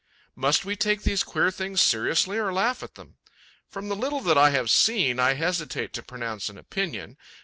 [0.35, 3.17] Must we take these queer things seriously or laugh at them?
[3.69, 7.17] From the little that I have seen, I hesitate to pronounce an opinion.